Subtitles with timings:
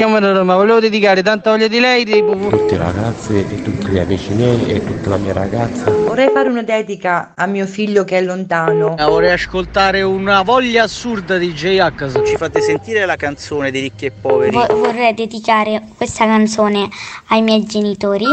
[0.00, 2.32] chiamo Roma, volevo dedicare tanta voglia di lei tipo...
[2.48, 5.90] Tutte le ragazze e tutti gli amici miei e tutta la mia ragazza.
[5.90, 8.94] Vorrei fare una dedica a mio figlio che è lontano.
[8.96, 12.24] Vorrei ascoltare una voglia assurda di J-H.
[12.24, 14.52] Ci fate sentire la canzone di Ricchi e Poveri?
[14.52, 16.88] Vo- vorrei dedicare questa canzone
[17.28, 18.24] ai miei genitori.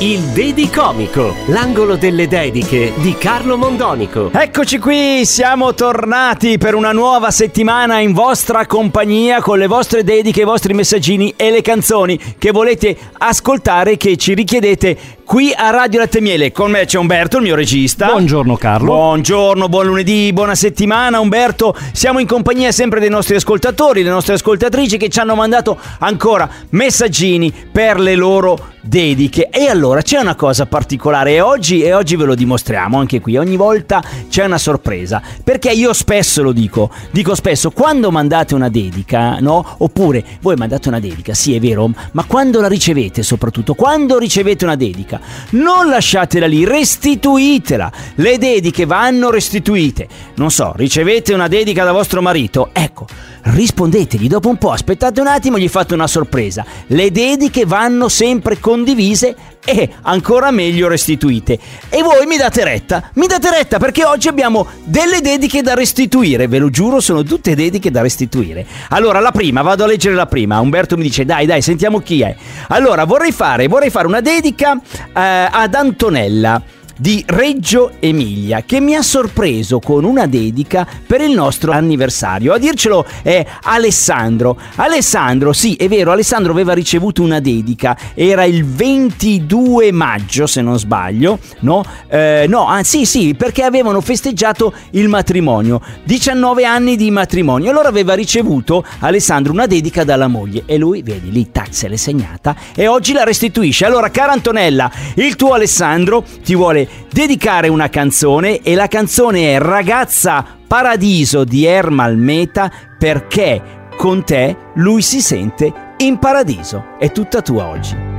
[0.00, 4.30] Il Dedi Comico, l'angolo delle dediche di Carlo Mondonico.
[4.30, 10.42] Eccoci qui, siamo tornati per una nuova settimana in vostra compagnia con le vostre dediche,
[10.42, 15.98] i vostri messaggini e le canzoni che volete ascoltare che ci richiedete qui a Radio
[15.98, 16.52] Latte Miele.
[16.52, 18.06] Con me c'è Umberto, il mio regista.
[18.06, 18.92] Buongiorno Carlo.
[18.92, 21.76] Buongiorno, buon lunedì, buona settimana Umberto.
[21.92, 26.48] Siamo in compagnia sempre dei nostri ascoltatori, le nostre ascoltatrici che ci hanno mandato ancora
[26.70, 29.48] messaggini per le loro dediche.
[29.50, 33.36] E allora c'è una cosa particolare e oggi, e oggi ve lo dimostriamo anche qui.
[33.36, 35.20] Ogni volta c'è una sorpresa.
[35.42, 39.74] Perché io spesso lo dico, dico spesso, quando mandate una dedica, no?
[39.78, 44.64] Oppure voi mandate una dedica, sì è vero, ma quando la ricevete soprattutto, quando ricevete
[44.64, 45.15] una dedica,
[45.50, 47.90] non lasciatela lì, restituitela.
[48.16, 50.08] Le dediche vanno restituite.
[50.36, 53.06] Non so, ricevete una dedica da vostro marito, ecco,
[53.46, 56.64] rispondetegli dopo un po', aspettate un attimo, gli fate una sorpresa.
[56.88, 61.58] Le dediche vanno sempre condivise e ancora meglio restituite.
[61.88, 66.48] E voi mi date retta, mi date retta perché oggi abbiamo delle dediche da restituire,
[66.48, 68.66] ve lo giuro, sono tutte dediche da restituire.
[68.90, 70.60] Allora, la prima, vado a leggere la prima.
[70.60, 72.34] Umberto mi dice "Dai, dai, sentiamo chi è".
[72.68, 76.62] Allora, vorrei fare, vorrei fare una dedica eh, ad Antonella
[76.96, 82.52] di Reggio Emilia che mi ha sorpreso con una dedica per il nostro anniversario.
[82.52, 84.58] A dircelo è Alessandro.
[84.76, 90.78] Alessandro, sì, è vero, Alessandro aveva ricevuto una dedica, era il 22 maggio se non
[90.78, 91.84] sbaglio, no?
[92.08, 97.70] Eh, no, ah, sì, sì, perché avevano festeggiato il matrimonio, 19 anni di matrimonio.
[97.70, 101.96] Allora aveva ricevuto Alessandro una dedica dalla moglie e lui, vedi, lì tac se l'è
[101.96, 103.84] segnata e oggi la restituisce.
[103.84, 109.58] Allora, cara Antonella, il tuo Alessandro ti vuole dedicare una canzone e la canzone è
[109.58, 116.96] Ragazza Paradiso di Ermal Meta perché con te lui si sente in paradiso.
[116.98, 118.14] È tutta tua oggi.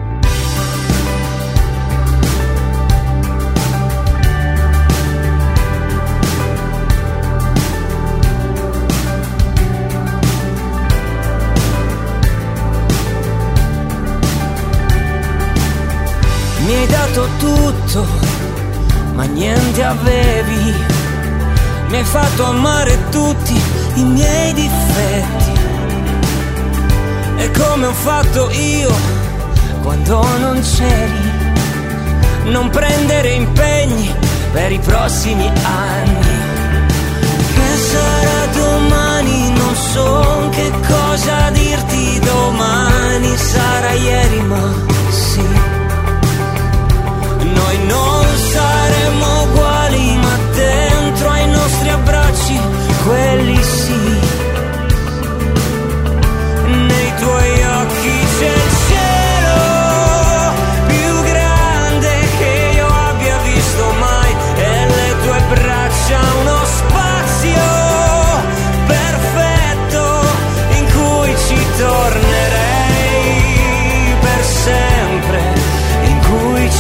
[16.68, 18.06] Mi hai dato tutto,
[19.18, 20.76] ma niente avevi.
[21.88, 23.60] Mi hai fatto amare tutti
[23.96, 25.52] i miei difetti.
[27.38, 28.94] E come ho fatto io
[29.82, 31.32] quando non c'eri.
[32.52, 34.14] Non prendere impegni
[34.52, 36.28] per i prossimi anni.
[37.56, 39.50] Che sarà domani?
[39.50, 43.36] Non so che cosa dirti domani.
[43.36, 44.74] Sarà ieri, ma
[45.10, 45.77] sì.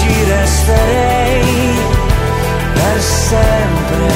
[0.07, 1.79] Ci resterei
[2.73, 4.11] per sempre.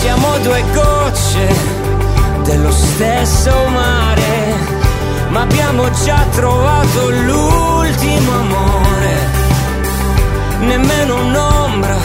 [0.00, 1.48] Siamo due gocce
[2.44, 4.54] dello stesso mare,
[5.30, 9.36] ma abbiamo già trovato l'ultimo amore.
[10.60, 11.96] Nemmeno un'ombra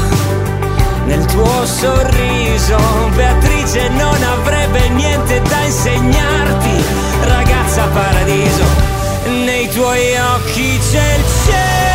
[1.06, 2.78] nel tuo sorriso,
[3.16, 6.84] Beatrice non avrebbe niente da insegnarti,
[7.22, 9.03] ragazza paradiso.
[9.26, 11.93] Nei tuoi occhi c'è il cielo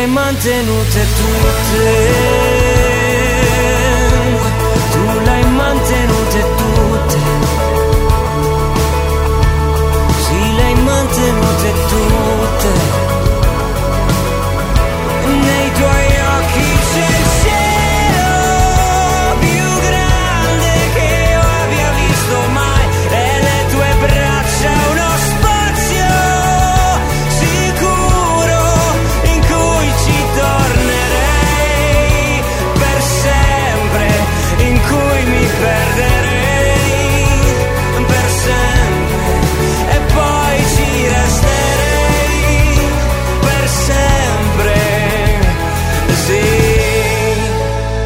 [0.00, 1.84] mai mantenute tutte.
[4.92, 7.18] Tu le mantenute tutte.
[10.22, 11.99] Sì, le mantenute tutte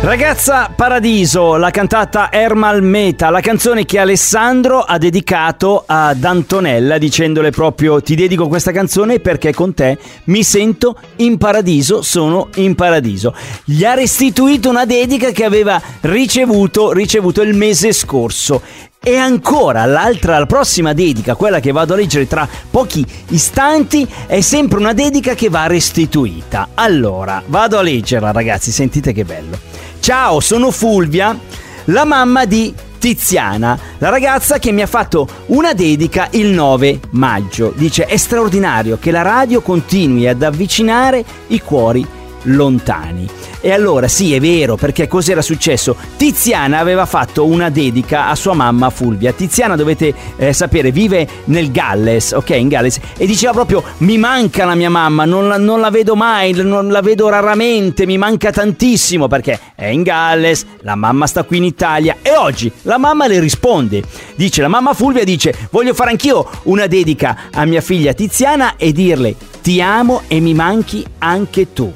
[0.04, 7.48] Ragazza Paradiso, la cantata Ermal Meta, la canzone che Alessandro ha dedicato ad Antonella dicendole
[7.48, 13.34] proprio ti dedico questa canzone perché con te mi sento in paradiso, sono in paradiso.
[13.64, 18.60] Gli ha restituito una dedica che aveva ricevuto, ricevuto il mese scorso.
[19.06, 24.40] E ancora l'altra, la prossima dedica, quella che vado a leggere tra pochi istanti, è
[24.40, 26.68] sempre una dedica che va restituita.
[26.72, 29.58] Allora, vado a leggerla ragazzi, sentite che bello.
[30.00, 31.38] Ciao, sono Fulvia,
[31.84, 37.74] la mamma di Tiziana, la ragazza che mi ha fatto una dedica il 9 maggio.
[37.76, 42.06] Dice è straordinario che la radio continui ad avvicinare i cuori
[42.44, 43.28] lontani.
[43.60, 45.96] E allora sì, è vero, perché cos'era successo?
[46.16, 49.32] Tiziana aveva fatto una dedica a sua mamma Fulvia.
[49.32, 54.64] Tiziana, dovete eh, sapere, vive nel Galles, ok, in Galles, e diceva proprio mi manca
[54.64, 58.50] la mia mamma, non la, non la vedo mai, non la vedo raramente, mi manca
[58.50, 63.26] tantissimo perché è in Galles, la mamma sta qui in Italia e oggi la mamma
[63.26, 64.02] le risponde.
[64.36, 68.92] Dice, la mamma Fulvia dice, voglio fare anch'io una dedica a mia figlia Tiziana e
[68.92, 71.90] dirle ti amo e mi manchi anche tu.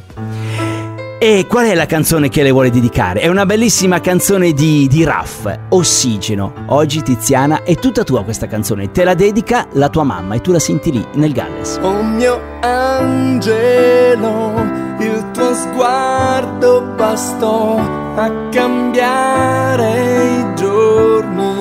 [1.20, 3.18] E qual è la canzone che le vuole dedicare?
[3.18, 6.52] È una bellissima canzone di, di Raff, Ossigeno.
[6.66, 10.52] Oggi Tiziana è tutta tua questa canzone, te la dedica la tua mamma e tu
[10.52, 11.80] la senti lì nel Galles.
[11.82, 14.52] Oh mio angelo,
[15.00, 17.80] il tuo sguardo bastò
[18.14, 21.52] a cambiare i giorni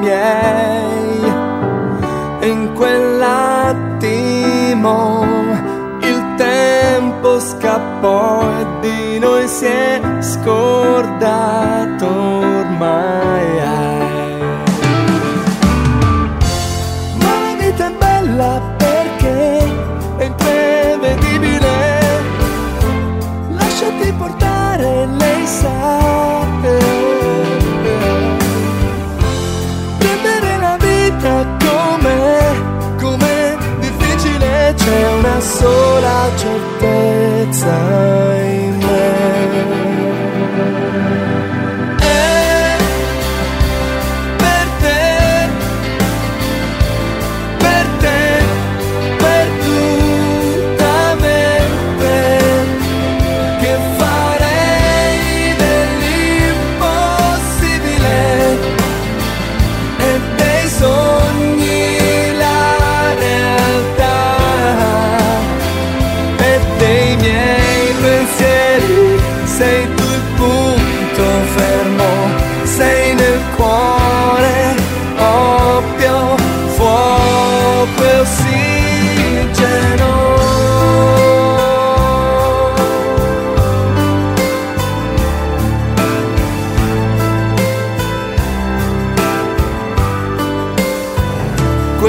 [0.00, 1.30] miei.
[2.40, 5.33] E in quell'attimo
[7.64, 13.46] scappò e di noi si è scordato ormai.
[17.20, 19.58] Ma la vita è bella perché
[20.18, 21.72] è imprevedibile.
[23.52, 26.03] Lasciati portare, lei sa.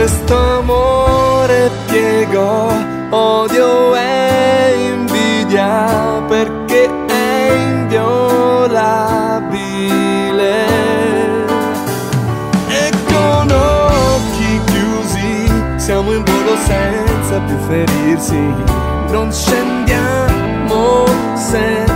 [0.05, 2.71] Questo amore piego,
[3.09, 9.05] odio e invidia perché è inviolabile.
[12.67, 18.53] E con occhi chiusi siamo in volo senza più ferirsi,
[19.09, 21.94] non scendiamo se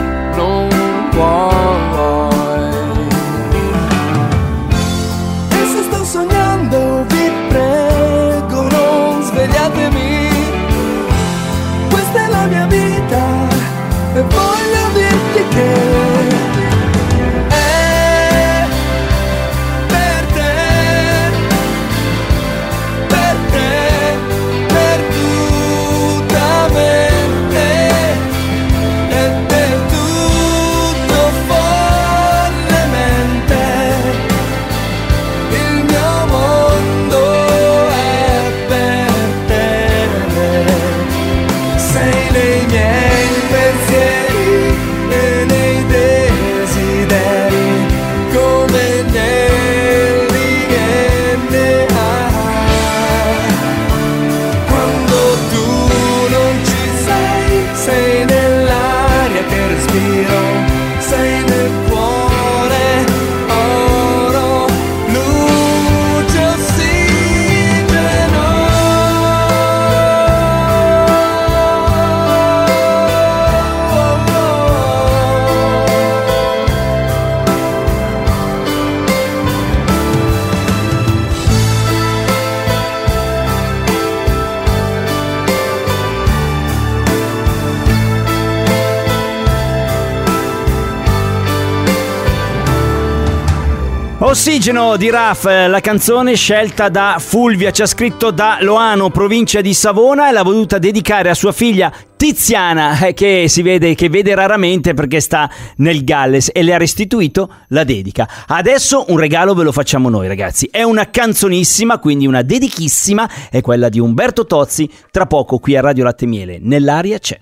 [94.30, 99.60] Ossigeno di Raf, eh, la canzone scelta da Fulvia, ci ha scritto da Loano, provincia
[99.60, 104.08] di Savona e l'ha voluta dedicare a sua figlia Tiziana, eh, che si vede, che
[104.08, 108.30] vede raramente perché sta nel Galles e le ha restituito la dedica.
[108.46, 113.62] Adesso un regalo ve lo facciamo noi ragazzi, è una canzonissima, quindi una dedichissima, è
[113.62, 117.40] quella di Umberto Tozzi, tra poco qui a Radio Latte Miele, nell'aria c'è.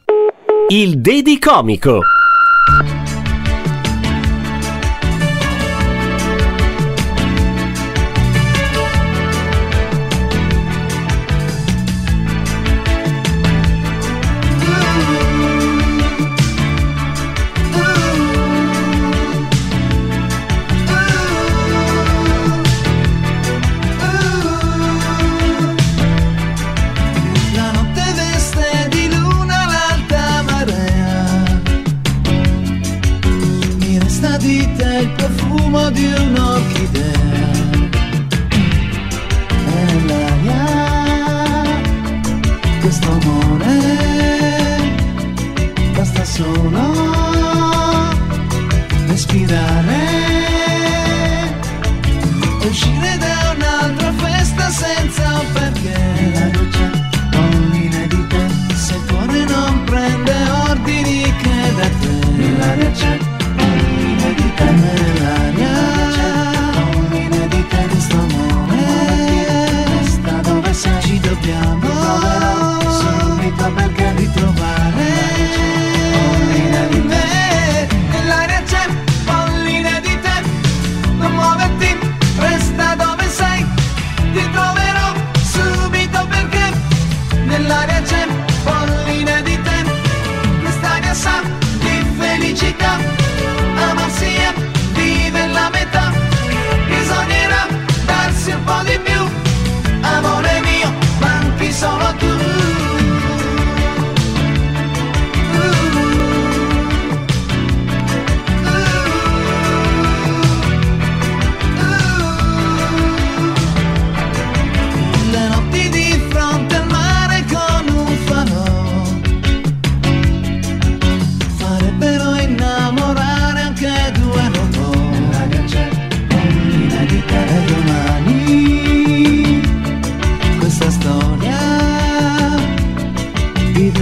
[0.70, 2.00] Il Dedicomico.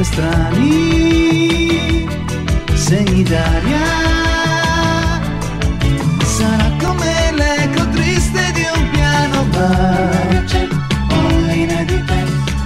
[0.05, 2.05] Strani
[2.73, 3.87] segni d'aria
[6.35, 10.67] sarà come l'eco triste di un piano bar c'è
[11.09, 12.21] colline di te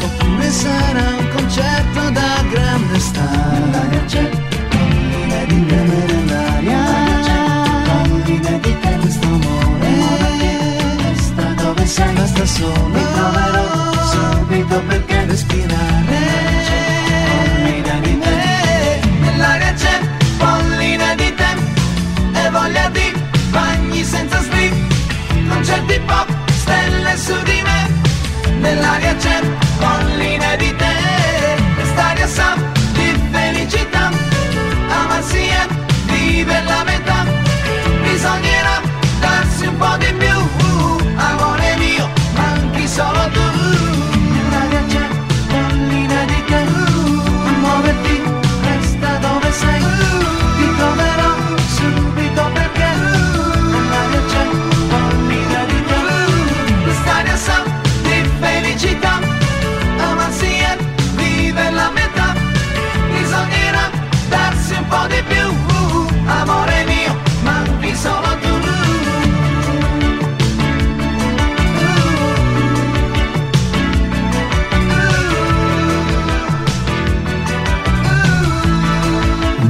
[0.05, 3.61] oppure sarà un concerto da grande star
[4.71, 5.79] colline di te
[12.19, 15.08] basta solo mi troverò subito perché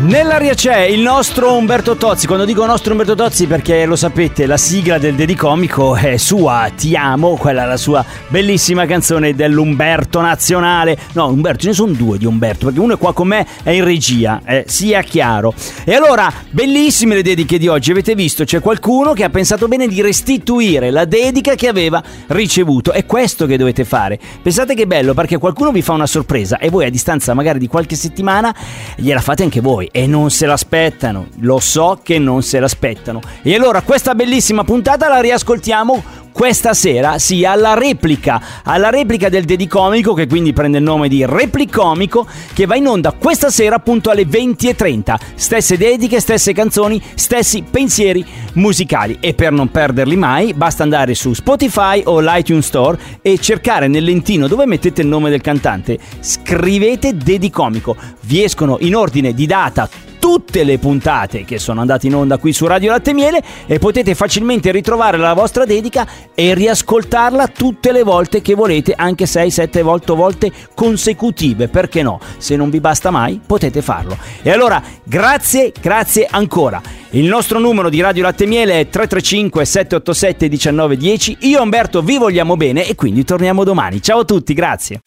[0.09, 2.25] Nell'aria c'è il nostro Umberto Tozzi.
[2.25, 6.95] Quando dico nostro Umberto Tozzi, perché lo sapete, la sigla del Dedicomico è sua, Ti
[6.95, 10.97] amo, quella è la sua bellissima canzone dell'Umberto nazionale.
[11.11, 13.69] No, Umberto, ce ne sono due di Umberto, perché uno è qua con me, è
[13.69, 15.53] in regia, eh, sia chiaro.
[15.83, 17.91] E allora, bellissime le dediche di oggi.
[17.91, 22.93] Avete visto, c'è qualcuno che ha pensato bene di restituire la dedica che aveva ricevuto.
[22.93, 24.17] È questo che dovete fare.
[24.41, 27.67] Pensate che bello, perché qualcuno vi fa una sorpresa e voi a distanza magari di
[27.67, 28.51] qualche settimana
[28.95, 31.27] gliela fate anche voi e non se l'aspettano.
[31.39, 33.19] Lo so che non se l'aspettano.
[33.41, 36.01] E allora questa bellissima puntata la riascoltiamo
[36.39, 41.25] questa sera, sì, alla replica, alla replica del Dedicomico, che quindi prende il nome di
[41.25, 45.15] Replicomico, che va in onda questa sera appunto alle 20.30.
[45.35, 49.17] Stesse dediche, stesse canzoni, stessi pensieri musicali.
[49.19, 54.05] E per non perderli mai, basta andare su Spotify o l'iTunes Store e cercare nel
[54.05, 57.97] lentino dove mettete il nome del cantante, scrivete Dedicomico.
[58.21, 59.89] Vi escono in ordine di data
[60.29, 64.13] tutte le puntate che sono andate in onda qui su Radio Latte Miele e potete
[64.13, 70.13] facilmente ritrovare la vostra dedica e riascoltarla tutte le volte che volete, anche 6-7 volte,
[70.13, 72.19] volte consecutive, perché no?
[72.37, 74.15] Se non vi basta mai, potete farlo.
[74.43, 76.79] E allora, grazie, grazie ancora.
[77.11, 81.37] Il nostro numero di Radio Latte Miele è 335 787 1910.
[81.39, 83.99] Io e Umberto vi vogliamo bene e quindi torniamo domani.
[83.99, 84.99] Ciao a tutti, grazie.